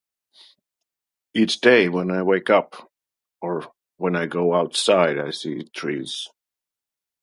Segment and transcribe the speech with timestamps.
[1.35, 2.91] Each day when I wake up,
[3.39, 6.27] or when I go outside I see trees.